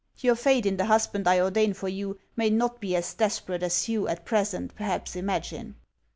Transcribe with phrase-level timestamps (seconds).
[0.17, 3.87] Your fate in the husband I ordain for you may not be as desperate as
[3.87, 5.75] you, at present, perhaps, imagine.'